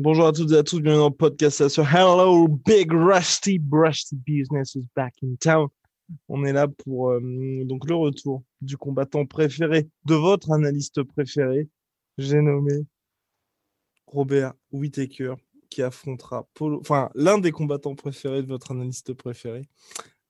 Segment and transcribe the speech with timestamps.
[0.00, 4.14] Bonjour à toutes et à tous, bienvenue dans le podcast sur Hello, Big Rusty, Rusty
[4.14, 5.66] Business is back in town.
[6.28, 7.20] On est là pour euh,
[7.64, 11.66] donc le retour du combattant préféré, de votre analyste préféré.
[12.16, 12.86] J'ai nommé
[14.06, 15.34] Robert Whittaker
[15.68, 19.68] qui affrontera Polo, enfin l'un des combattants préférés de votre analyste préféré.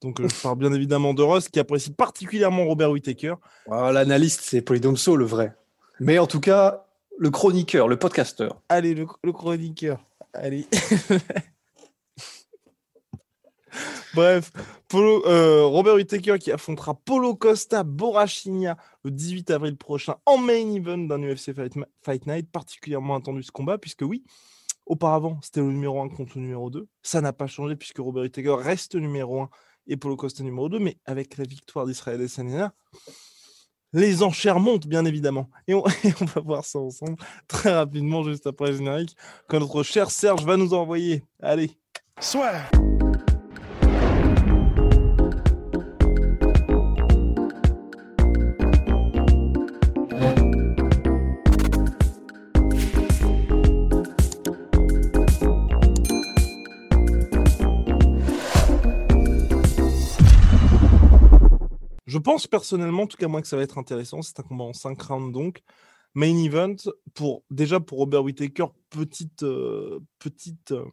[0.00, 3.34] Donc euh, je parle bien évidemment de Ross qui apprécie particulièrement Robert Whittaker.
[3.70, 5.54] Ah, L'analyste, c'est Polydomso, le vrai.
[6.00, 6.87] Mais en tout cas,
[7.18, 8.62] le chroniqueur, le podcasteur.
[8.68, 9.98] Allez, le, chroniqueur.
[10.32, 10.66] Allez.
[14.14, 14.52] Bref,
[14.88, 20.74] Polo, euh, Robert Whittaker qui affrontera Polo Costa Borrachigna le 18 avril prochain en main
[20.74, 22.50] event d'un UFC Fight, Night.
[22.50, 24.24] Particulièrement attendu ce combat, puisque oui,
[24.86, 26.88] auparavant c'était le numéro 1 contre le numéro 2.
[27.02, 29.50] Ça n'a pas changé puisque Robert Whittaker reste numéro 1
[29.88, 30.78] et Polo Costa numéro 2.
[30.78, 32.72] Mais avec la victoire d'Israël et Sanina,
[33.92, 35.48] les enchères montent bien évidemment.
[35.68, 39.16] Et on, va voir ça ensemble très rapidement juste après le générique
[39.48, 41.24] quand notre cher Serge va nous envoyer.
[41.40, 41.70] Allez.
[42.20, 42.52] Soit.
[62.18, 64.22] Je pense personnellement, en tout cas moi, que ça va être intéressant.
[64.22, 65.62] C'est un combat en 5 rounds donc.
[66.16, 66.74] Main event,
[67.14, 70.84] pour, déjà pour Robert Whittaker, petite, euh, petite euh,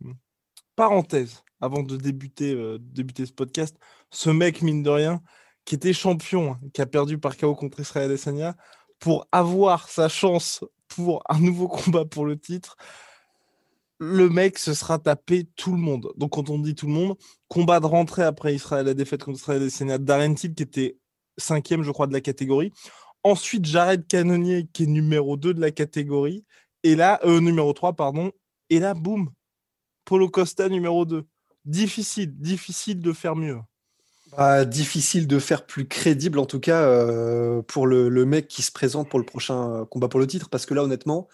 [0.75, 3.75] parenthèse avant de débuter, euh, débuter ce podcast.
[4.11, 5.23] Ce mec, mine de rien,
[5.65, 8.55] qui était champion, hein, qui a perdu par KO contre Israël Adesanya,
[8.99, 12.77] pour avoir sa chance pour un nouveau combat pour le titre,
[13.97, 16.13] le mec se sera tapé tout le monde.
[16.17, 19.39] Donc quand on dit tout le monde, combat de rentrée après Israël, la défaite contre
[19.39, 20.99] Israël Adesanya, Darren Till qui était
[21.37, 22.71] cinquième, je crois, de la catégorie.
[23.23, 26.45] Ensuite, Jared Cannonier, qui est numéro 2 de la catégorie.
[26.83, 28.31] Et là, euh, numéro 3, pardon.
[28.69, 29.31] Et là, boum,
[30.05, 31.25] Polo Costa, numéro 2.
[31.65, 33.57] Difficile, difficile de faire mieux.
[34.37, 38.71] Bah, difficile de faire plus crédible, en tout cas, euh, pour le, mec qui se
[38.71, 40.49] présente pour le prochain combat pour le titre.
[40.49, 41.27] Parce que là, honnêtement,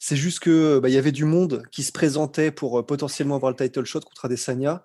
[0.00, 3.52] c'est juste que bah, y avait du monde qui se présentait pour euh, potentiellement avoir
[3.52, 4.84] le title shot contre Adesanya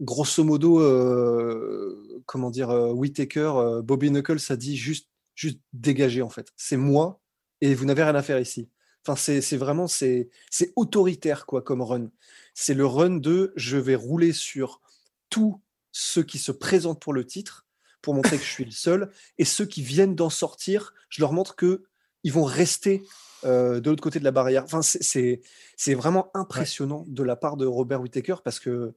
[0.00, 6.22] grosso modo, euh, comment dire, euh, Whitaker, euh, Bobby Knuckles a dit juste, juste dégager
[6.22, 6.52] en fait.
[6.56, 7.20] C'est moi
[7.60, 8.68] et vous n'avez rien à faire ici.
[9.06, 10.30] Enfin, c'est vraiment, c'est
[10.76, 12.10] autoritaire quoi comme run.
[12.54, 14.80] C'est le run de je vais rouler sur
[15.28, 15.60] tous
[15.92, 17.66] ceux qui se présentent pour le titre
[18.00, 21.32] pour montrer que je suis le seul et ceux qui viennent d'en sortir, je leur
[21.32, 21.84] montre que
[22.22, 23.02] ils vont rester
[23.44, 24.64] euh, de l'autre côté de la barrière.
[24.64, 27.06] Enfin, c'est vraiment impressionnant ouais.
[27.08, 28.94] de la part de Robert Whittaker parce que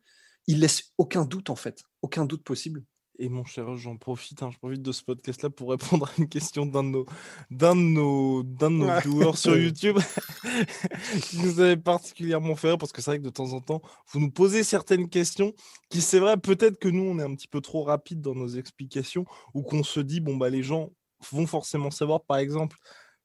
[0.47, 2.83] il laisse aucun doute en fait, aucun doute possible.
[3.19, 6.29] Et mon cher, j'en profite, hein, je profite de ce podcast-là pour répondre à une
[6.29, 7.05] question d'un de nos,
[7.49, 9.97] d'un de nos, d'un de nos viewers sur YouTube.
[11.23, 13.81] Qui nous avait particulièrement fait rire parce que c'est vrai que de temps en temps,
[14.11, 15.53] vous nous posez certaines questions
[15.89, 18.49] qui, c'est vrai, peut-être que nous, on est un petit peu trop rapide dans nos
[18.49, 19.25] explications
[19.55, 20.91] ou qu'on se dit, bon, bah, les gens
[21.31, 22.77] vont forcément savoir, par exemple,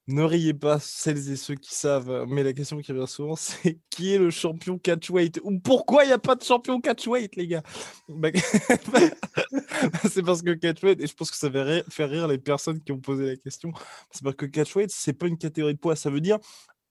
[0.09, 3.79] ne riez pas, celles et ceux qui savent, mais la question qui revient souvent, c'est
[3.91, 5.41] qui est le champion catchweight?
[5.45, 7.63] Ou pourquoi il n'y a pas de champion catchweight, les gars?
[8.09, 8.31] Bah,
[10.11, 12.93] C'est parce que catchweight, et je pense que ça va faire rire les personnes qui
[12.93, 13.73] ont posé la question,
[14.11, 16.39] c'est parce que catchweight, c'est pas une catégorie de poids, ça veut dire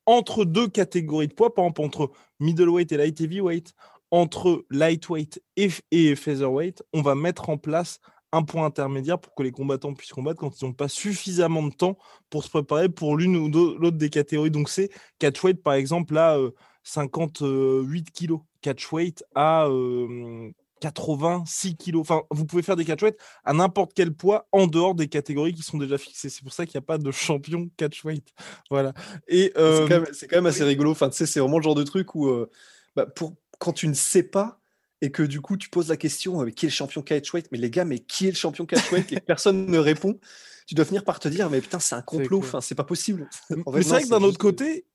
[0.06, 3.74] entre deux catégories de poids, par exemple entre middleweight et light heavyweight,
[4.10, 8.00] entre lightweight et, et featherweight, on va mettre en place
[8.31, 11.74] un point intermédiaire pour que les combattants puissent combattre quand ils n'ont pas suffisamment de
[11.74, 11.97] temps
[12.30, 14.52] pour se préparer pour l'une ou l'autre des catégories.
[14.52, 16.52] Donc c'est catchweight par exemple à euh,
[16.84, 20.52] 58 kilos, catchweight à euh,
[20.82, 22.02] 86 kilos.
[22.02, 25.61] Enfin, vous pouvez faire des catchweight à n'importe quel poids en dehors des catégories qui
[25.61, 26.29] sont déjà fixées.
[26.29, 28.28] C'est pour ça qu'il n'y a pas de champion catchweight.
[28.70, 28.94] Voilà.
[29.28, 30.91] Et euh, c'est quand, quand, même assez rigolo.
[30.91, 32.50] Enfin, tu sais, c'est vraiment le genre de truc où euh,
[32.96, 34.60] bah, pour quand tu ne sais pas
[35.02, 37.58] et que du coup tu poses la question euh, qui est le champion catchweight mais
[37.58, 40.20] les gars mais qui est le champion catchweight et personne ne répond.
[40.68, 42.40] Tu dois finir par te dire mais putain c'est un complot.
[42.40, 43.30] enfin c'est pas possible.
[43.66, 44.86] En mais c'est vrai que d'un autre côté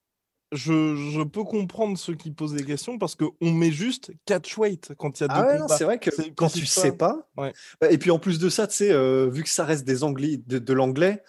[0.52, 5.18] je, je, peux comprendre ceux qui posent des questions parce qu'on met juste catchweight quand
[5.18, 7.52] il y a deux ah ouais, c'est vrai que quand tu sais pas, ouais.
[7.90, 10.40] et puis en plus de ça tu sais euh, vu que ça reste des anglais
[10.46, 11.24] de, de l'anglais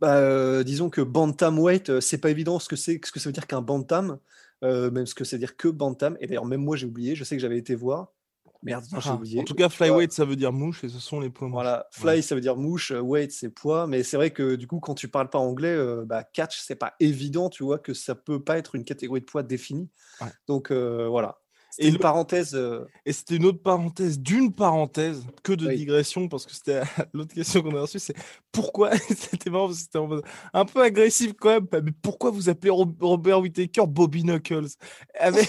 [0.00, 3.46] bah, disons que bantamweight, c'est pas évident ce que c'est, ce que ça veut dire
[3.46, 4.18] qu'un bantam,
[4.62, 6.16] même ce que c'est dire que bantam.
[6.20, 7.16] Et d'ailleurs, même moi, j'ai oublié.
[7.16, 8.12] Je sais que j'avais été voir.
[8.62, 9.40] Merde, j'ai Ah, oublié.
[9.40, 11.54] en tout cas, flyweight, ça veut dire mouche et ce sont les points mouches.
[11.54, 13.86] Voilà, fly, ça veut dire mouche, euh, weight, c'est poids.
[13.86, 16.74] Mais c'est vrai que du coup, quand tu parles pas anglais, euh, bah, catch, c'est
[16.76, 19.88] pas évident, tu vois, que ça peut pas être une catégorie de poids définie.
[20.20, 20.28] Ouais.
[20.48, 21.38] Donc euh, voilà.
[21.80, 22.56] Et une le- parenthèse.
[22.56, 25.76] euh, Et c'était une autre parenthèse d'une parenthèse, que de Oui.
[25.76, 26.80] digression, parce que c'était
[27.12, 28.16] l'autre question qu'on a reçue, c'est
[28.50, 32.70] pourquoi, c'était marrant, parce que c'était un peu agressif quand même, mais pourquoi vous appelez
[32.70, 34.70] Ro- Robert Whittaker Bobby Knuckles?
[35.20, 35.48] Avec,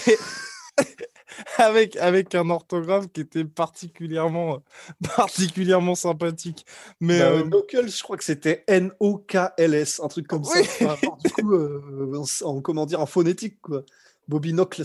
[1.58, 4.62] avec, avec un orthographe qui était particulièrement,
[5.16, 6.66] particulièrement sympathique.
[7.00, 10.64] Mais bah, euh, Knuckles, je crois que c'était N-O-K-L-S, un truc comme Oui.
[10.64, 10.92] ça.
[10.94, 13.82] Enfin, alors, du coup, euh, en, en- comment dire, en phonétique, quoi.
[14.28, 14.84] Bobby Knuckles.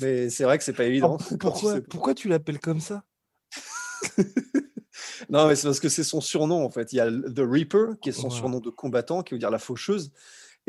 [0.00, 1.16] Mais c'est vrai que c'est pas évident.
[1.16, 3.02] quand tu pourquoi, sais pourquoi tu l'appelles comme ça?
[5.28, 6.92] Non, mais c'est parce que c'est son surnom en fait.
[6.92, 8.34] Il y a The Reaper, qui est son Ouais.
[8.34, 10.10] surnom de combattant, qui veut dire la faucheuse.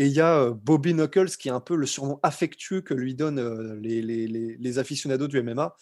[0.02, 2.96] Et il y a euh, Bobby Knuckles, qui est un peu le surnom affectueux que
[2.96, 5.76] lui donnent euh, les, les, les, les aficionados du MMA.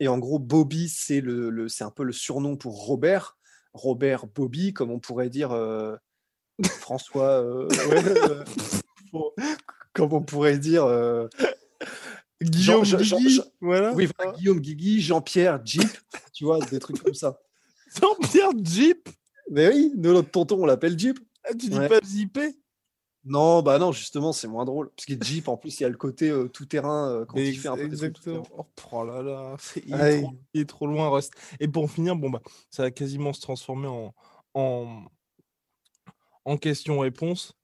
[0.00, 3.36] Et en gros, Bobby, c'est le, le- un peu le surnom pour Robert.
[3.72, 5.94] Robert Bobby, comme on pourrait dire euh,
[6.80, 7.40] François.
[7.40, 8.44] euh, ouais, euh,
[9.12, 9.32] pour-
[9.92, 10.84] comme on pourrait dire.
[12.42, 13.92] Guillaume Jean- Jean- Guigui, Jean- voilà.
[13.94, 15.88] oui, voilà, Guillaume Guigui, Jean-Pierre Jeep,
[16.32, 17.38] tu vois, des trucs comme ça.
[18.00, 19.08] Jean-Pierre Jeep
[19.50, 21.20] Mais oui, nous, notre tonton, on l'appelle Jeep.
[21.44, 21.88] Ah, Tu dis Ouais.
[21.88, 22.56] pas zippé
[23.24, 24.90] Non, bah non, justement, c'est moins drôle.
[24.96, 27.56] Parce que Jeep, en plus, il y a le côté euh, tout-terrain euh, quand il
[27.56, 28.42] fait un peu Exactement.
[28.42, 28.66] tout-terrain.
[28.92, 30.22] Oh, là là, c'est- il, est Aïe.
[30.22, 31.32] trop, il est trop loin, Rust.
[31.60, 32.40] Et pour finir, bon bah,
[32.70, 34.12] ça va quasiment se transformer en,
[34.54, 35.04] en,
[36.44, 37.54] en question-réponse.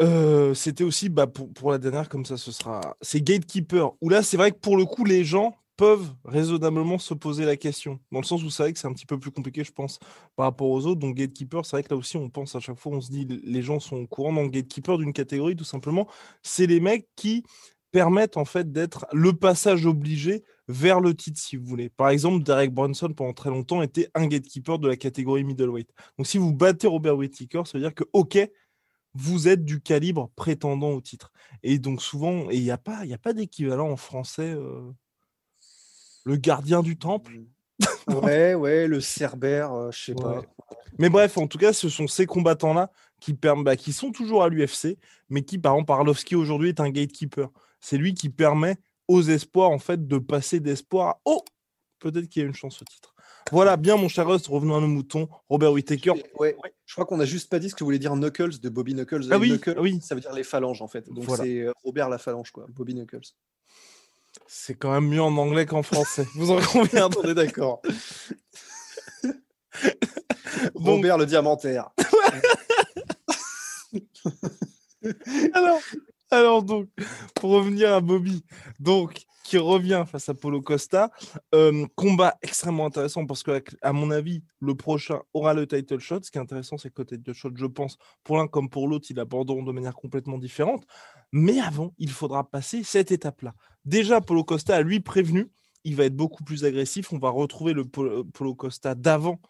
[0.00, 2.96] Euh, C'était aussi bah, pour, pour la dernière, comme ça, ce sera.
[3.00, 3.92] C'est Gatekeeper.
[4.00, 7.56] Où là, c'est vrai que pour le coup, les gens peuvent raisonnablement se poser la
[7.56, 7.98] question.
[8.12, 9.98] Dans le sens où c'est vrai que c'est un petit peu plus compliqué, je pense,
[10.36, 11.00] par rapport aux autres.
[11.00, 13.26] Donc, Gatekeeper, c'est vrai que là aussi, on pense à chaque fois, on se dit,
[13.42, 14.32] les gens sont au courant.
[14.32, 16.06] Donc, Gatekeeper d'une catégorie, tout simplement,
[16.40, 17.42] c'est les mecs qui
[17.90, 21.88] permettent en fait d'être le passage obligé vers le titre, si vous voulez.
[21.88, 25.90] Par exemple, Derek Brunson, pendant très longtemps, était un gatekeeper de la catégorie middleweight.
[26.16, 28.38] Donc, si vous battez Robert Whittaker, ça veut dire que, OK,
[29.14, 31.32] vous êtes du calibre prétendant au titre.
[31.64, 34.52] Et donc, souvent, il n'y a pas, a pas d'équivalent en français.
[34.52, 34.92] euh,
[36.24, 37.32] le gardien du temple.
[38.08, 40.42] Ouais, ouais, le Cerbère, euh, je sais pas.
[40.98, 42.90] Mais bref, en tout cas, ce sont ces combattants-là
[43.20, 44.98] qui, perm- bah, qui sont toujours à l'UFC,
[45.30, 47.48] mais qui, par exemple, Arlovski aujourd'hui est un gatekeeper.
[47.80, 48.76] C'est lui qui permet
[49.08, 51.42] aux espoirs, en fait, de passer d'espoir à Oh,
[51.98, 53.14] peut-être qu'il y a une chance au titre.
[53.50, 55.28] Voilà, bien, mon cher Rust, revenons à nos moutons.
[55.48, 56.12] Robert Whittaker.
[56.38, 58.94] Ouais, je crois qu'on a juste pas dit ce que voulait dire Knuckles de Bobby
[58.94, 59.28] Knuckles.
[59.32, 59.98] Ah oui, Knuckles, oui.
[60.00, 61.08] ça veut dire les phalanges en fait.
[61.10, 61.42] Donc Voilà.
[61.44, 62.66] c'est euh, Robert la phalange, quoi.
[62.70, 63.20] Bobby Knuckles.
[64.46, 66.26] C'est quand même mieux en anglais qu'en français.
[66.34, 67.34] Vous en conviendrez.
[67.42, 67.82] D'accord.
[70.74, 71.90] Robert le diamantaire.
[75.54, 75.78] alors,
[76.30, 76.88] alors donc,
[77.34, 78.44] pour revenir à Bobby,
[78.80, 81.10] donc qui revient face à Polo Costa,
[81.54, 86.20] euh, combat extrêmement intéressant parce que, à mon avis, le prochain aura le title shot.
[86.22, 88.88] Ce qui est intéressant, c'est que le title shot, je pense, pour l'un comme pour
[88.88, 90.86] l'autre, ils aborderont de manière complètement différente.
[91.32, 93.54] Mais avant, il faudra passer cette étape-là.
[93.84, 95.48] Déjà, Polo Costa a lui prévenu,
[95.84, 97.12] il va être beaucoup plus agressif.
[97.12, 99.40] On va retrouver le Polo, Polo Costa d'avant.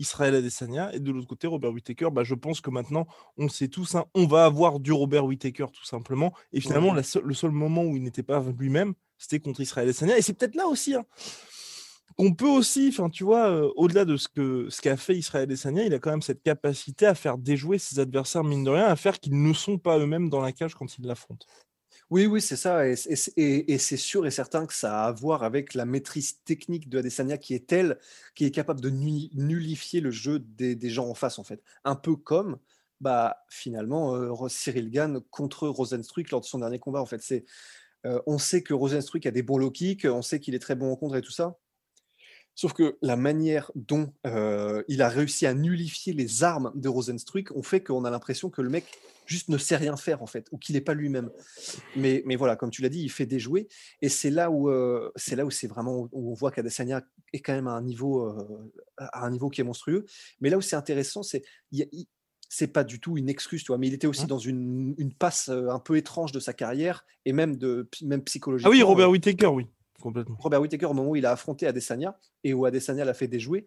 [0.00, 3.66] Israël Adesanya et de l'autre côté Robert Whittaker bah, je pense que maintenant on sait
[3.66, 6.94] tous hein, on va avoir du Robert Whittaker tout simplement et finalement Ouais.
[6.98, 10.22] la seule- le seul moment où il n'était pas lui-même c'était contre Israël Adesanya et
[10.22, 11.04] c'est peut-être là aussi hein,
[12.16, 15.42] qu'on peut aussi enfin tu vois euh, au-delà de ce que ce qu'a fait Israël
[15.42, 18.86] Adesanya il a quand même cette capacité à faire déjouer ses adversaires mine de rien
[18.86, 21.46] à faire qu'ils ne sont pas eux-mêmes dans la cage quand ils l'affrontent
[22.10, 22.86] Oui, oui, c'est ça.
[22.88, 26.98] Et, c'est- sûr et certain que ça a à voir avec la maîtrise technique de
[26.98, 27.98] Adesanya qui est telle,
[28.34, 31.62] qui est capable de nulli- nullifier le jeu des, gens en face, en fait.
[31.84, 32.58] Un peu comme,
[33.00, 37.22] bah, finalement, euh, Cyril Gann contre Rosenstruck lors de son dernier combat, en fait.
[38.06, 40.76] Euh, on sait que Rosenstruck a des bons low kicks, on sait qu'il est très
[40.76, 41.58] bon en contre et tout ça.
[42.60, 47.52] Sauf que la manière dont euh, il a réussi à nullifier les armes de Rosenstruck
[47.54, 48.84] ont fait qu'on a l'impression que le mec
[49.26, 51.30] juste ne sait rien faire en fait, ou qu'il n'est pas lui-même.
[51.94, 53.68] Mais, mais voilà, comme tu l'as dit, il fait déjouer,
[54.02, 57.38] et c'est là où euh, c'est là où c'est vraiment où on voit qu'Adesanya est
[57.38, 60.04] quand même à un niveau euh, à un niveau qui est monstrueux.
[60.40, 61.44] Mais là où c'est intéressant, c'est
[62.48, 64.26] c'est pas du tout une excuse, tu vois, mais il était aussi Hein?
[64.26, 68.24] dans une, une passe un peu étrange de sa carrière et même de même ah
[68.24, 68.72] psychologiquement.
[68.72, 69.66] oui euh, Robert Whittaker oui
[70.00, 73.28] complètement Robert Whittaker au moment où il a affronté Adesanya et où Adesanya l'a fait
[73.28, 73.66] déjouer.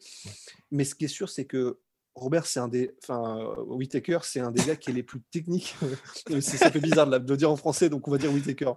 [0.71, 1.79] Mais ce qui est sûr, c'est que
[2.13, 2.93] Robert, c'est un des.
[3.01, 5.75] Enfin, Whitaker, c'est un des gars qui est les plus techniques.
[6.41, 8.73] ça fait bizarre de, le dire en français, donc on va dire Whitaker.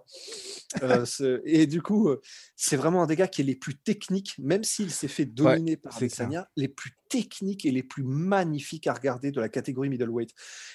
[0.82, 2.10] Euh, et du coup,
[2.54, 5.76] c'est vraiment un des gars qui est les plus techniques, même s'il s'est fait dominer
[5.76, 10.30] par Adesanya, les plus techniques et les plus magnifiques à regarder de la catégorie middleweight.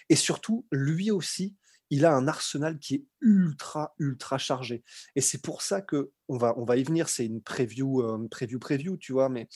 [0.10, 1.56] Et surtout, lui aussi,
[1.90, 4.84] il a un arsenal qui est ultra, ultra chargé.
[5.16, 7.10] Et c'est pour ça que on va, on va y venir.
[7.10, 9.48] C'est une preview, euh, preview, preview, tu vois, mais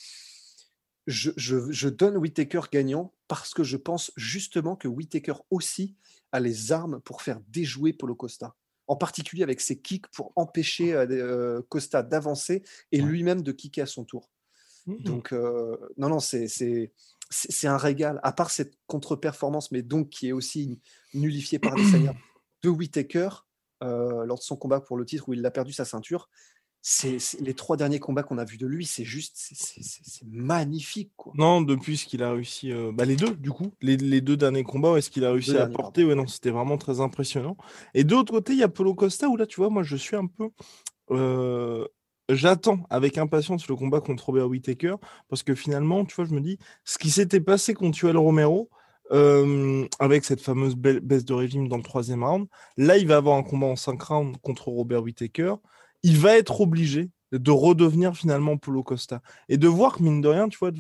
[1.07, 5.95] je, donne Whitaker gagnant parce que je pense justement que Whitaker aussi
[6.31, 8.55] a les armes pour faire déjouer Polo Costa.
[8.87, 13.81] En particulier avec ses kicks pour empêcher euh, euh, Costa d'avancer et lui-même de kicker
[13.81, 14.29] à son tour.
[14.85, 16.91] Mmh donc, euh, non, non, c'est
[17.63, 18.19] un régal.
[18.23, 20.79] À part cette contre-performance, mais donc qui est aussi
[21.13, 22.13] nullifiée par Adesanya
[22.63, 23.29] de Whitaker
[23.81, 26.29] lors de son combat pour le titre où il a perdu sa ceinture
[26.85, 31.13] c'est les trois derniers combats qu'on a vus de lui, c'est juste, c'est magnifique.
[31.15, 31.31] Quoi.
[31.37, 34.65] Non, depuis ce qu'il a réussi, euh, bah les deux, du coup, les, deux derniers
[34.65, 37.55] combats, est-ce qu'il a réussi à porter Ouais, non, c'était vraiment très impressionnant.
[37.93, 39.95] Et de l'autre côté, il y a Polo Costa où là, tu vois, moi, je
[39.95, 40.49] suis un peu.
[41.11, 41.87] Euh,
[42.29, 44.95] j'attends avec impatience le combat contre Robert Whittaker
[45.29, 48.69] parce que finalement, tu vois, je me dis, ce qui s'était passé contre Joel Romero,
[49.11, 52.47] euh, avec cette fameuse baisse de régime dans le troisième round.
[52.77, 55.55] Là, il va avoir un combat en cinq rounds contre Robert Whittaker
[56.03, 59.21] il va être obligé de redevenir finalement Polo Costa.
[59.49, 60.71] Et de voir que, mine de rien, tu vois,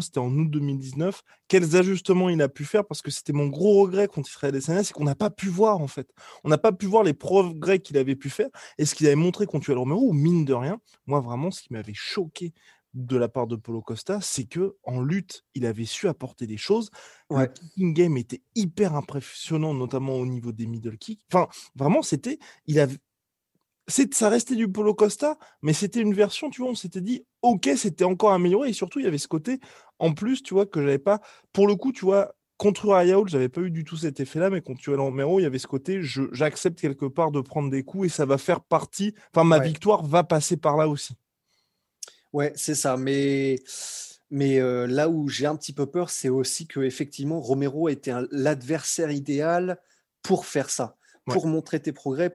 [0.00, 3.82] c'était en août 2019, quels ajustements il a pu faire, parce que c'était mon gros
[3.82, 6.08] regret contre Israël Adesanya, c'est qu'on n'a pas pu voir, en fait.
[6.44, 9.16] On n'a pas pu voir les progrès qu'il avait pu faire, et ce qu'il avait
[9.16, 12.52] montré contre Yoel Romero, mine de rien, moi, vraiment, ce qui m'avait choqué
[12.94, 16.56] de la part de Polo Costa, c'est que en lutte, il avait su apporter des
[16.56, 16.90] choses.
[17.28, 21.20] Le kicking game était hyper impressionnant, notamment au niveau des middle kicks.
[21.30, 22.96] Enfin, vraiment, c'était, il avait,
[23.88, 27.70] ça restait du Polo Costa, mais c'était une version, tu vois, on s'était dit, ok,
[27.76, 29.60] c'était encore amélioré, et surtout, il y avait ce côté,
[29.98, 31.20] en plus, tu vois, que j'avais pas,
[31.52, 34.60] pour le coup, tu vois, contre Rayaoul, j'avais pas eu du tout cet effet-là, mais
[34.60, 38.08] contre Romero, il y avait ce côté, j'accepte quelque part de prendre des coups, et
[38.08, 41.14] ça va faire partie, enfin, ma victoire va passer par là aussi.
[42.32, 43.56] Ouais, c'est ça, mais...
[44.28, 48.12] Mais euh, là où j'ai un petit peu peur, c'est aussi que effectivement Romero était
[48.32, 49.80] l'adversaire idéal
[50.20, 52.34] pour faire ça, pour montrer tes progrès,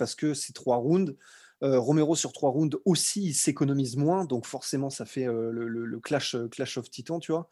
[0.00, 1.14] Parce que c'est trois rounds.
[1.62, 6.00] Euh, Romero sur trois rounds aussi, il s'économise moins, donc forcément ça fait euh, le,
[6.00, 7.50] clash, euh, clash of Titan, tu vois.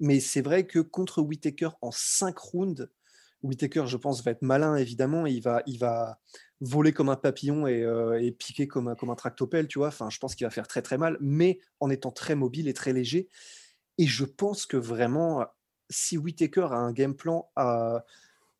[0.00, 2.88] Mais c'est vrai que contre Whitaker en cinq rounds,
[3.42, 6.18] Whitaker, je pense, va être malin évidemment, il va, il va
[6.62, 9.88] voler comme un papillon et, piquer comme un, comme un tractopelle, tu vois.
[9.88, 12.74] Enfin, je pense qu'il va faire très très mal, mais en étant très mobile et
[12.74, 13.28] très léger.
[13.98, 15.44] Et je pense que vraiment,
[15.90, 18.04] si Whitaker a un game plan à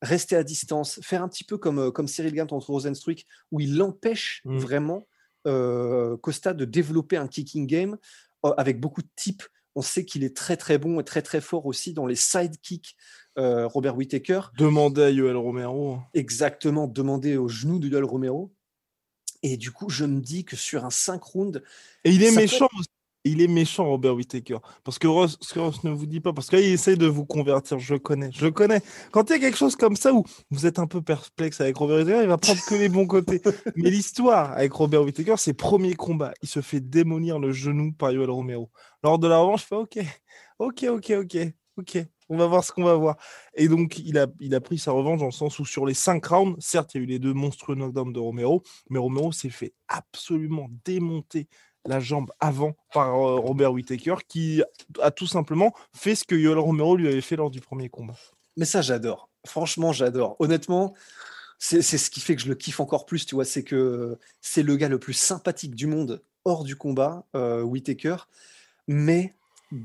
[0.02, 3.61] rester à distance, faire un petit peu comme, euh, comme Cyril Gant contre Rosenstruik, où
[3.61, 4.59] il empêche mmh.
[4.59, 5.07] vraiment
[5.47, 7.97] euh, Costa de développer un kicking game
[8.45, 9.42] euh, avec beaucoup de types.
[9.75, 12.97] On sait qu'il est très très bon et très très fort aussi dans les sidekicks.
[13.37, 14.40] Robert Whittaker.
[14.59, 15.99] Demandez à Yoel Romero.
[16.12, 18.52] Exactement, demander au genou de Yoel Romero.
[19.42, 21.62] Et du coup, je me dis que sur un 5 rounds.
[22.04, 22.90] Et il est méchant aussi
[23.24, 24.58] il est méchant, Robert Whittaker.
[24.84, 27.94] Parce que Ross, Ross ne vous dit pas, parce qu'il essaie de vous convertir, je
[27.96, 28.80] connais, je connais.
[29.10, 31.76] Quand il y a quelque chose comme ça où vous êtes un peu perplexe avec
[31.76, 33.42] Robert Whittaker, il va prendre que les bons côtés.
[33.76, 36.32] Mais l'histoire avec Robert Whittaker, c'est premier combat.
[36.42, 38.70] Il se fait démolir le genou par Yoel Romero.
[39.02, 39.98] Lors de la revanche, je fais OK,
[40.58, 41.36] OK, OK, OK,
[41.76, 41.98] OK.
[42.32, 43.16] On va voir ce qu'on va voir.
[43.54, 45.94] Et donc, il a, il a pris sa revanche dans le sens où sur les
[45.94, 49.32] cinq rounds, certes, il y a eu les deux monstrueux knockdowns de Romero, mais Romero
[49.32, 51.48] s'est fait absolument démonter
[51.87, 54.62] la jambe avant par euh, Robert Whittaker, qui
[55.00, 58.16] a tout simplement fait ce que Yoel Romero lui avait fait lors du premier combat.
[58.56, 59.28] Mais ça, j'adore.
[59.46, 60.37] Franchement, j'adore.
[60.38, 60.94] Honnêtement,
[61.58, 64.62] c'est ce qui fait que je le kiffe encore plus, tu vois, c'est que c'est
[64.62, 68.16] le gars le plus sympathique du monde hors du combat, euh, Whittaker,
[68.88, 69.34] mais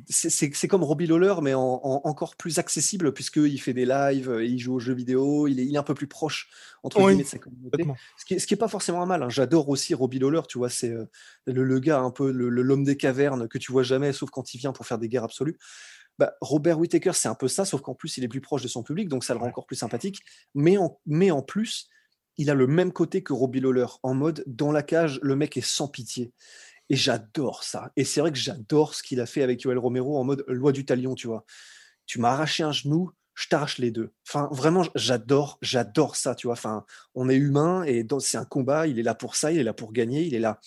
[0.07, 1.61] c'est comme Robbie Lawler, mais en,
[2.03, 5.77] encore plus accessible, puisqu'il fait des lives, euh, il joue aux jeux vidéo, il est,
[5.77, 6.49] un peu plus proche,
[6.83, 7.85] entre guillemets, de sa communauté.
[8.17, 9.21] Ce qui, n'est est pas forcément un mal.
[9.23, 9.29] Hein.
[9.29, 11.05] J'adore aussi Robbie Lawler, tu vois, c'est euh,
[11.45, 14.71] le, gars un peu, l'homme des cavernes que tu vois jamais, sauf quand il vient
[14.71, 15.57] pour faire des guerres absolues.
[16.17, 18.67] Bah, Robert Whittaker, c'est un peu ça, sauf qu'en plus, il est plus proche de
[18.67, 20.21] son public, donc ça le rend encore plus sympathique.
[20.55, 21.89] Mais en, mais en plus,
[22.37, 25.57] il a le même côté que Robbie Lawler, en mode, dans la cage, le mec
[25.57, 26.33] est sans pitié.
[26.89, 27.91] Et j'adore ça.
[27.95, 30.71] Et c'est vrai que j'adore ce qu'il a fait avec Yoel Romero en mode loi
[30.71, 31.45] du talion, tu vois.
[32.05, 34.13] Tu m'as arraché un genou, je t'arrache les deux.
[34.27, 36.53] Enfin, vraiment, j'adore, j'adore ça, tu vois.
[36.53, 38.87] Enfin, on est humain et c'est un combat.
[38.87, 40.59] Il est là pour ça, il est là pour gagner, il est là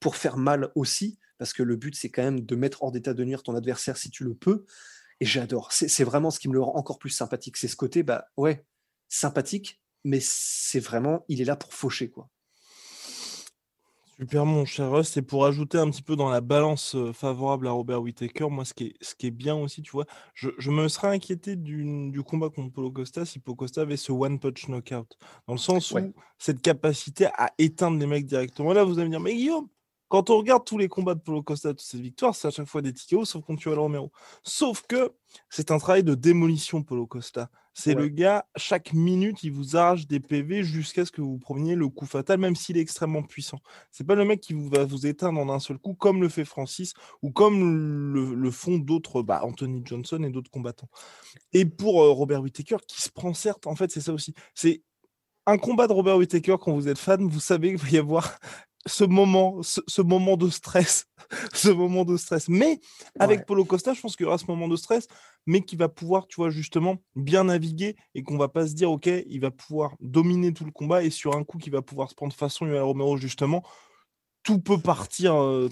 [0.00, 3.14] pour faire mal aussi, parce que le but, c'est quand même de mettre hors d'état
[3.14, 4.64] de nuire ton adversaire si tu le peux.
[5.20, 5.72] Et j'adore.
[5.72, 7.56] C'est vraiment ce qui me le rend encore plus sympathique.
[7.56, 8.64] C'est ce côté, bah ouais,
[9.08, 12.28] sympathique, mais c'est vraiment, il est là pour faucher, quoi.
[14.16, 15.16] Super, mon cher Russ.
[15.16, 18.72] Et pour ajouter un petit peu dans la balance favorable à Robert Whittaker, moi, ce
[18.72, 22.10] qui est, ce qui est bien aussi, tu vois, je, je me serais inquiété du,
[22.10, 25.18] du, combat contre Polo Costa si Polo Costa avait ce one-punch knockout.
[25.48, 25.98] Dans le sens où
[26.38, 28.72] cette capacité à éteindre les mecs directement.
[28.72, 29.68] Là, vous allez me dire, mais Guillaume,
[30.08, 32.66] quand on regarde tous les combats de Polo Costa, toutes ces victoires, c'est à chaque
[32.66, 34.12] fois des TKO, sauf contre Yoel Romero.
[34.42, 35.12] Sauf que
[35.48, 37.50] c'est un travail de démolition, Polo Costa.
[37.76, 41.74] C'est le gars, chaque minute, il vous arrache des PV jusqu'à ce que vous preniez
[41.74, 43.58] le coup fatal, même s'il est extrêmement puissant.
[43.90, 46.28] C'est pas le mec qui vous, va vous éteindre en un seul coup, comme le
[46.28, 50.88] fait Francis, ou comme le, font d'autres, bah, Anthony Johnson et d'autres combattants.
[51.52, 54.34] Et pour euh, Robert Whittaker, qui se prend certes, en fait, c'est ça aussi.
[54.54, 54.84] C'est
[55.46, 58.38] un combat de Robert Whittaker, quand vous êtes fan, vous savez qu'il va y avoir
[58.86, 61.06] ce moment, ce, moment de stress,
[61.54, 62.48] ce moment de stress.
[62.48, 62.80] Mais
[63.18, 65.08] avec Polo Costa, je pense qu'il y aura ce moment de stress,
[65.46, 68.90] mais qui va pouvoir, tu vois, justement, bien naviguer et qu'on va pas se dire,
[68.90, 72.10] ok, il va pouvoir dominer tout le combat et sur un coup, qui va pouvoir
[72.10, 73.62] se prendre façon Yoel Romero, justement,
[74.42, 75.70] tout peut partir, euh,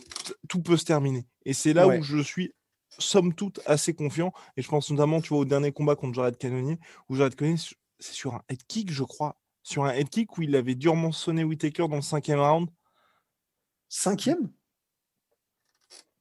[0.49, 1.27] tout peut se terminer.
[1.45, 2.55] Et c'est là où je suis
[2.99, 4.33] somme toute assez confiant.
[4.57, 6.79] Et je pense notamment, tu vois, au dernier combat contre Jared Cannonier,
[7.09, 7.61] où Jared Cannonier,
[7.99, 11.13] c'est sur un head kick, je crois, sur un head kick où il avait durement
[11.13, 12.69] sonné Whitaker dans le cinquième round
[13.95, 14.51] Cinquième?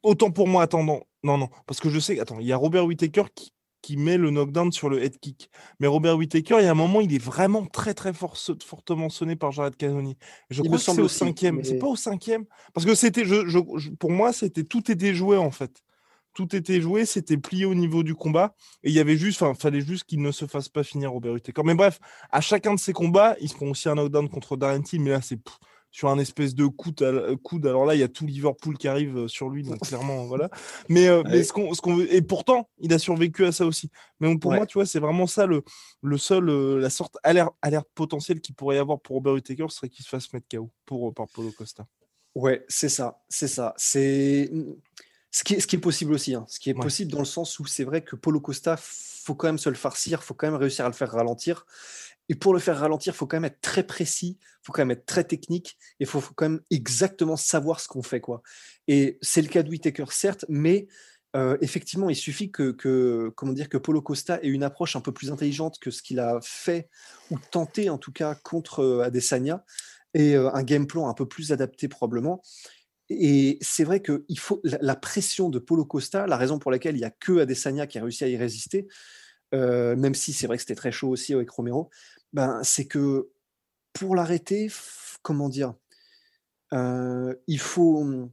[0.03, 1.03] Autant pour moi, attendant.
[1.23, 4.17] Non, non, parce que je sais, attends, il y a Robert Whittaker qui, qui met
[4.17, 5.49] le knockdown sur le head kick.
[5.79, 8.35] Mais Robert Whittaker, il y a un moment, il est vraiment très, très fort,
[8.65, 10.17] fortement sonné par Jared Cannonier.
[10.49, 11.63] Je crois que c'est au cinquième.
[11.63, 12.43] C'est pas au cinquième?
[12.73, 15.81] Parce que c'était, je, pour moi, c'était tout était joué, en fait.
[16.33, 18.53] Tout était joué, c'était plié au niveau du combat.
[18.83, 21.31] Et il y avait juste, enfin, fallait juste qu'il ne se fasse pas finir Robert
[21.31, 21.61] Whittaker.
[21.63, 21.99] Mais bref,
[22.31, 25.11] à chacun de ces combats, il se prend aussi un knockdown contre Darren Till, mais
[25.11, 25.39] là, c'est
[25.91, 27.03] sur un espèce de coude.
[27.65, 30.49] Alors là, il y a tout Liverpool qui arrive euh, sur lui, donc clairement, voilà.
[30.89, 33.91] Mais, euh, mais ce qu'on, ce qu'on et pourtant, il a survécu à ça aussi.
[34.19, 35.63] Mais pour moi, tu vois, c'est vraiment ça le,
[36.01, 39.67] le seul, euh, la sorte alerte, alerte potentielle qu'il pourrait y avoir pour Robert Whittaker,
[39.69, 41.85] serait qu'il se fasse mettre KO pour, par Polo Costa.
[42.33, 43.73] Ouais, c'est ça, c'est ça.
[43.75, 44.49] C'est
[45.31, 46.33] ce qui est, ce qui est possible aussi.
[46.33, 46.45] Hein.
[46.47, 49.47] Ce qui est possible dans le sens où c'est vrai que Polo Costa, faut quand
[49.47, 51.65] même se le farcir, faut quand même réussir à le faire ralentir.
[52.31, 54.83] Et pour le faire ralentir, il faut quand même être très précis, il faut quand
[54.83, 58.21] même être très technique, et il faut, quand même exactement savoir ce qu'on fait.
[58.21, 58.41] quoi.
[58.87, 60.87] Et c'est le cas de Whitaker, certes, mais
[61.35, 62.71] euh, effectivement, il suffit que,
[63.35, 66.21] comment dire, que Polo Costa ait une approche un peu plus intelligente que ce qu'il
[66.21, 66.87] a fait,
[67.31, 69.65] ou tenté en tout cas, contre euh, Adesanya,
[70.13, 72.41] et euh, un game plan un peu plus adapté probablement.
[73.09, 76.95] Et c'est vrai que il faut la, pression de Polo Costa, la raison pour laquelle
[76.95, 78.87] il n'y a que Adesanya qui a réussi à y résister,
[79.51, 81.89] même si c'est vrai que c'était très chaud aussi avec Romero,
[82.33, 83.29] ben, c'est que
[83.93, 84.71] pour l'arrêter,
[85.21, 85.73] comment dire,
[86.71, 88.29] il faut,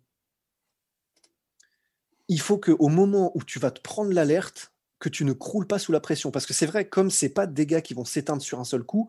[2.28, 5.78] il faut qu'au moment où tu vas te prendre l'alerte, que tu ne croules pas
[5.78, 6.30] sous la pression.
[6.30, 8.82] Parce que c'est vrai, comme c'est pas des gars qui vont s'éteindre sur un seul
[8.82, 9.08] coup,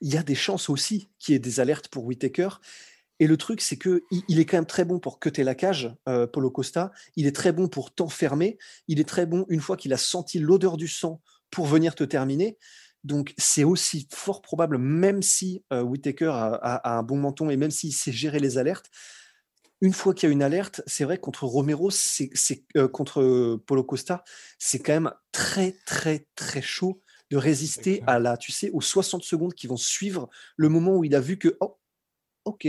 [0.00, 2.48] il y a des chances aussi qu'il y ait des alertes pour Whitaker.
[3.18, 5.94] Et le truc, c'est que il est quand même très bon pour cutter la cage,
[6.32, 6.92] Polo Costa.
[7.16, 8.58] Il est très bon pour t'enfermer.
[8.88, 11.20] Il est très bon une fois qu'il a senti l'odeur du sang
[11.50, 12.58] pour venir te terminer.
[13.06, 17.70] Donc c'est aussi fort probable, même si euh, Whitaker a, un bon menton et même
[17.70, 18.90] s'il sait gérer les alertes,
[19.80, 22.30] une fois qu'il y a une alerte, c'est vrai contre Romero, c'est
[22.76, 24.24] euh, contre Polo Costa,
[24.58, 29.22] c'est quand même très très très chaud de résister à la, tu sais, aux 60
[29.22, 31.78] secondes qui vont suivre le moment où il a vu que oh,
[32.44, 32.68] ok,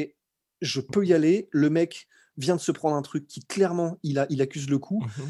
[0.61, 1.47] je peux y aller.
[1.51, 4.77] Le mec vient de se prendre un truc qui clairement il a, il accuse le
[4.77, 5.03] coup.
[5.03, 5.23] Mmh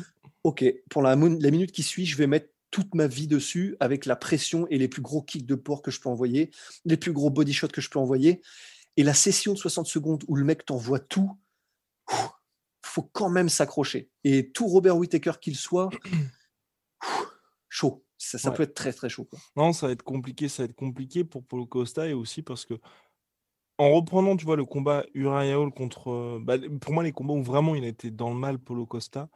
[0.43, 4.05] ok, pour la, la minute qui suit, je vais mettre toute ma vie dessus avec
[4.05, 6.51] la pression et les plus gros kicks de porc que je peux envoyer,
[6.85, 8.39] les plus gros body shots que je peux envoyer.
[8.97, 11.39] Et la session de 60 secondes où le mec t'envoie tout,
[12.85, 14.11] faut quand même s'accrocher.
[14.23, 15.89] Et tout Robert Whittaker qu'il soit,
[17.69, 18.05] chaud.
[18.19, 19.27] Ça, peut être très très chaud.
[19.55, 22.63] Non, ça va être compliqué, ça va être compliqué pour Polo Costa et aussi parce
[22.63, 22.75] que
[23.79, 26.39] en reprenant, tu vois, le combat Uriah Hall contre.
[26.43, 29.29] Bah, pour moi, les combats où vraiment il a été dans le mal, Polo Costa,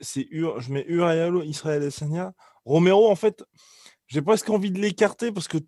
[0.00, 2.32] c'est je mets Uriah Hall, Israël Adesanya.
[2.64, 3.44] Romero, en fait,
[4.06, 5.58] j'ai presque envie de l'écarter parce que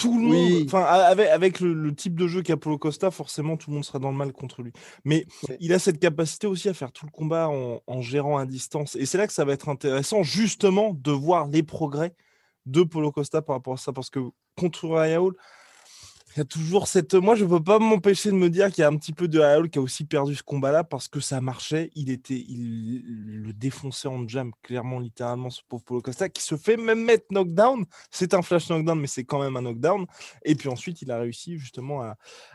[0.00, 3.74] tout le monde, enfin, avec, le, type de jeu qu'a Polo Costa, forcément, tout le
[3.74, 4.72] monde sera dans le mal contre lui.
[5.04, 5.26] Mais
[5.60, 8.96] il a cette capacité aussi à faire tout le combat en, gérant à distance.
[8.96, 12.14] Et c'est là que ça va être intéressant, justement, de voir les progrès
[12.64, 13.92] de Polo Costa par rapport à ça.
[13.92, 14.20] Parce que
[14.56, 15.34] contre Rayaul,
[16.36, 17.14] Il y a toujours cette.
[17.14, 19.26] Moi, je ne peux pas m'empêcher de me dire qu'il y a un petit peu
[19.26, 21.90] de Raoul qui a aussi perdu ce combat-là parce que ça marchait.
[21.96, 26.56] Il était, il le défonçait en jam, clairement, littéralement, ce pauvre Polo Costa qui se
[26.56, 27.84] fait même mettre knockdown.
[28.12, 30.06] C'est un flash knockdown, mais c'est quand même un knockdown.
[30.44, 32.02] Et puis ensuite, il a réussi justement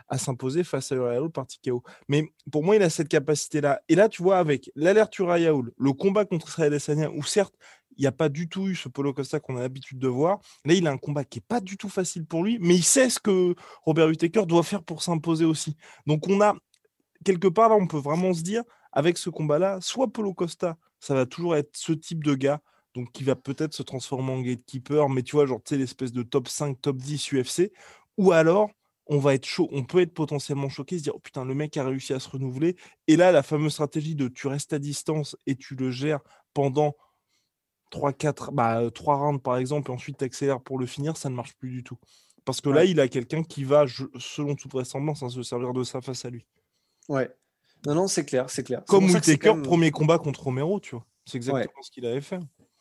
[0.08, 1.82] à, s'imposer face à Raoul par TKO.
[2.08, 3.82] Mais pour moi, il a cette capacité-là.
[3.90, 7.54] Et là, tu vois, avec l'alerte Raoul, le combat contre Israël Adesanya, où certes,
[7.96, 10.38] il n'y a pas du tout eu ce Polo Costa qu'on a l'habitude de voir.
[10.64, 12.82] Là, il a un combat qui n'est pas du tout facile pour lui, mais il
[12.82, 15.76] sait ce que Robert Whittaker doit faire pour s'imposer aussi.
[16.06, 16.54] Donc, on a,
[17.24, 21.14] quelque part, là, on peut vraiment se dire, avec ce combat-là, soit Polo Costa, ça
[21.14, 22.60] va toujours être ce type de gars,
[22.94, 26.12] donc qui va peut-être se transformer en gatekeeper, mais tu vois, genre, tu sais, l'espèce
[26.12, 27.72] de top 5, top 10 UFC,
[28.16, 28.70] ou alors,
[29.06, 29.46] on va être
[29.86, 32.76] peut être potentiellement choqué, se dire, oh putain, le mec a réussi à se renouveler.
[33.06, 36.20] Et là, la fameuse stratégie de tu restes à distance et tu le gères
[36.54, 36.96] pendant
[37.90, 41.34] 3, 4, bah, 3 rounds par exemple, et ensuite accélère pour le finir, ça ne
[41.34, 41.98] marche plus du tout.
[42.44, 43.86] Parce que là, il a quelqu'un qui va,
[44.18, 46.46] selon toute vraisemblance, hein, se servir de ça face à lui.
[47.08, 47.28] Ouais.
[47.84, 48.84] Non, non, c'est clair, c'est clair.
[48.86, 51.04] Comme Whitaker, premier combat contre Romero, tu vois.
[51.24, 52.38] C'est exactement ce qu'il avait fait.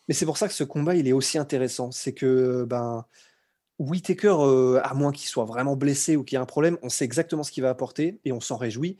[0.08, 1.91] Mais c'est pour ça que ce combat, il est aussi intéressant.
[1.91, 3.06] C'est que, ben,
[3.80, 6.89] Whitaker, euh, à moins qu'il soit vraiment blessé ou qu'il y ait un problème, on
[6.89, 8.98] sait exactement ce qu'il va apporter et on s'en réjouit.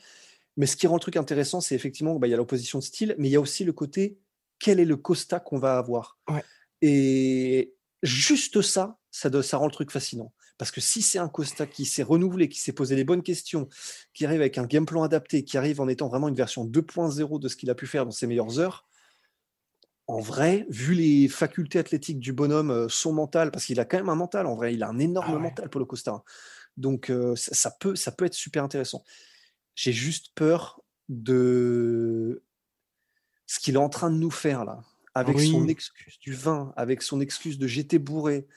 [0.58, 2.84] Mais ce qui rend le truc intéressant, c'est effectivement, bah, il y a l'opposition de
[2.84, 4.18] style, mais il y a aussi le côté
[4.60, 6.20] quel est le Costa qu'on va avoir.
[6.82, 10.34] Et juste ça, ça, ça rend le truc fascinant.
[10.58, 13.68] Parce que si c'est un Costa qui s'est renouvelé, qui s'est posé les bonnes questions,
[14.13, 17.39] qui arrive avec un game plan adapté, qui arrive en étant vraiment une version 2.0
[17.39, 18.88] de ce qu'il a pu faire dans ses meilleures heures,
[20.08, 23.98] en vrai, vu les facultés athlétiques du bonhomme, euh, son mental, parce qu'il a quand
[23.98, 26.24] même un mental, en vrai, il a un énorme ah mental pour le Costa.
[26.78, 29.04] Donc euh, ça, peut, ça peut être super intéressant.
[29.74, 32.44] J'ai juste peur de
[33.48, 34.82] ce qu'il est en train de nous faire là,
[35.14, 38.48] avec son excuse du vin, avec son excuse de j'étais bourré,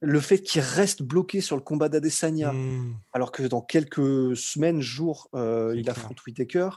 [0.00, 2.96] le fait qu'il reste bloqué sur le combat d'Adesanya, mmh.
[3.12, 6.70] alors que dans quelques semaines, jours, euh, il affronte Whitaker.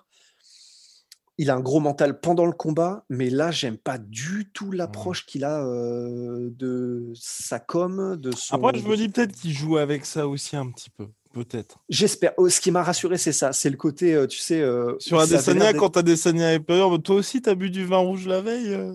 [1.38, 5.26] Il a un gros mental pendant le combat, mais là, j'aime pas du tout l'approche
[5.26, 8.56] qu'il a euh, de sa com, de son.
[8.56, 11.08] Après, je me dis peut-être qu'il joue avec ça aussi un petit peu.
[11.34, 11.80] Peut-être.
[11.90, 12.34] J'espère.
[12.38, 13.54] Oh, ce qui m'a rassuré, c'est ça.
[13.54, 14.62] C'est le côté, euh, tu sais.
[14.62, 18.28] Euh, Sur Adesanya, quand Adesanya est peur, toi aussi, tu as bu du vin rouge
[18.28, 18.94] la veille euh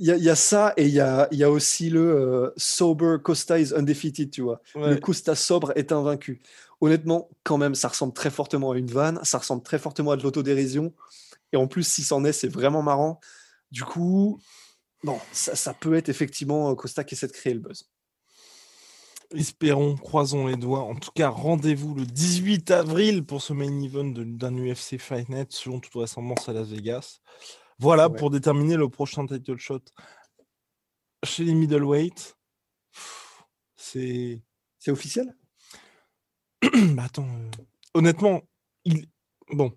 [0.00, 3.74] il y, a ça et il y a, y a, aussi le sober Costa is
[3.74, 4.62] undefeated, tu vois.
[4.76, 6.40] Le Costa sobre est invaincu.
[6.80, 10.16] Honnêtement, quand même, ça ressemble très fortement à une vanne, ça ressemble très fortement à
[10.16, 10.94] de l'autodérision.
[11.52, 13.18] Et en plus, si c'en est, c'est vraiment marrant.
[13.72, 14.40] Du coup,
[15.02, 17.88] bon, ça, ça, peut être effectivement Costa qui essaie de créer le buzz.
[19.34, 20.84] Espérons, croisons les doigts.
[20.84, 25.52] En tout cas, rendez-vous le 18 avril pour ce main event d'un UFC Fight Night,
[25.52, 27.20] selon toute vraisemblance à Las Vegas.
[27.78, 29.80] Voilà pour déterminer le prochain title shot.
[31.24, 32.36] Chez les middleweight,
[33.76, 34.42] c'est.
[34.78, 35.36] C'est officiel?
[36.94, 37.50] Bah attends, euh,
[37.94, 38.42] honnêtement,
[38.84, 39.06] il.
[39.50, 39.76] Bon,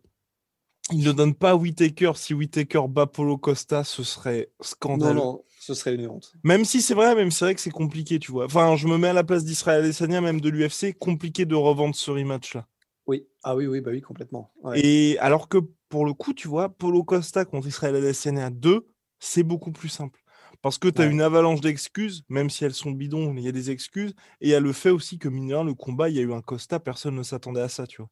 [0.92, 2.12] il ne donne pas Whitaker.
[2.16, 5.16] Si Whitaker bat Polo Costa, ce serait scandaleux.
[5.16, 6.34] Non, non, ce serait une honte.
[6.44, 8.46] Même si c'est vrai, même c'est vrai que c'est compliqué, tu vois.
[8.46, 11.96] Enfin, je me mets à la place d'Israël Adesanya, même de l'UFC, compliqué de revendre
[11.96, 12.68] ce rematch-là.
[13.08, 14.52] Oui, ah oui, oui, bah oui, complètement.
[14.76, 15.58] Et alors que
[15.90, 18.88] pour le coup, tu vois, Polo Costa contre Israël Adesanya 2,
[19.20, 20.20] c'est beaucoup plus simple.
[20.62, 23.52] Parce que tu as une avalanche d'excuses, même si elles sont bidons, il y a
[23.52, 24.14] des excuses.
[24.42, 26.34] Et il y a le fait aussi que, mineur, le combat, il y a eu
[26.34, 28.10] un Costa, personne ne s'attendait à ça, tu vois.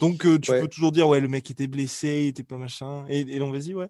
[0.00, 3.04] Donc, tu peux toujours dire, ouais, le mec était blessé, il était pas machin.
[3.08, 3.88] Et, et vas-y, ouais.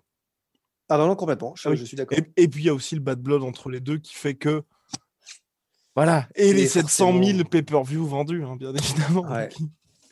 [0.88, 2.19] Ah non, non, complètement, je, suis d'accord.
[2.37, 4.62] Et, puis, il y a aussi le bad blood entre les deux qui fait que.
[5.95, 6.29] Voilà.
[6.35, 9.23] Et, les 700 000 pay-per-view vendus, hein, bien évidemment.
[9.23, 9.49] Ouais.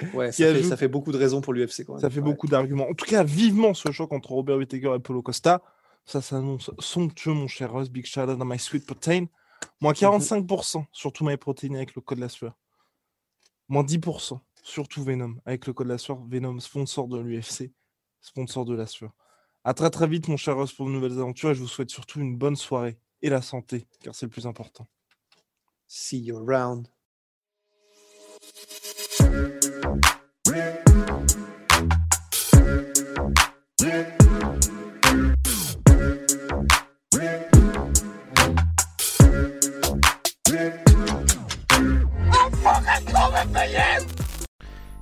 [0.33, 1.85] ça, fait, beaucoup de raisons pour l'UFC.
[2.01, 2.89] Ça fait beaucoup d'arguments.
[2.89, 5.63] En tout cas, vivement ce choc entre Robert Whittaker et Polo Costa.
[6.07, 7.91] Ça s'annonce somptueux, mon cher Russ.
[7.91, 9.27] Big shout dans My Sweet Protein.
[9.81, 10.85] Moins 45% mhm.
[10.93, 12.57] sur tout My Protein avec le code la sueur.
[13.69, 16.25] Moins 10% surtout Venom, avec le code la sueur.
[16.27, 17.73] Venom, sponsor de l'UFC,
[18.21, 19.13] sponsor de la sueur.
[19.65, 21.51] À très très vite, mon cher Ross, pour de nouvelles aventures.
[21.51, 24.47] Et je vous souhaite surtout une bonne soirée et la santé, car c'est le plus
[24.47, 24.87] important.
[25.87, 26.89] See you around.